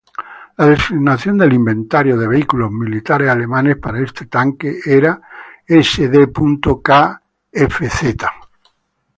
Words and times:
La 0.57 0.65
designación 0.65 1.37
del 1.37 1.53
inventario 1.53 2.17
de 2.17 2.27
vehículos 2.27 2.71
militares 2.71 3.29
alemanes 3.29 3.77
para 3.77 3.99
este 4.01 4.25
tanque 4.25 4.79
era 4.83 5.21
Sd.Kfz. 5.67 6.71